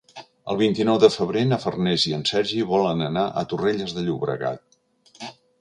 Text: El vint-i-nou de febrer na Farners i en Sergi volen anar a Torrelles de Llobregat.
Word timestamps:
El 0.53 0.57
vint-i-nou 0.61 0.97
de 1.03 1.09
febrer 1.15 1.43
na 1.49 1.59
Farners 1.65 2.07
i 2.11 2.15
en 2.19 2.25
Sergi 2.31 2.65
volen 2.73 3.07
anar 3.11 3.29
a 3.43 3.47
Torrelles 3.53 3.97
de 3.99 4.07
Llobregat. 4.09 4.81